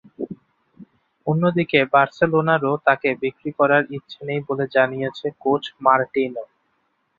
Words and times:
অন্যদিকে 1.27 1.79
বার্সেলোনারও 1.93 2.73
তাঁকে 2.85 3.09
বিক্রি 3.21 3.51
করার 3.59 3.83
ইচ্ছে 3.97 4.19
নেই 4.27 4.39
বলে 4.47 4.65
জানিয়েছেন 4.75 5.31
কোচ 5.43 5.63
মার্টিনো। 5.81 6.43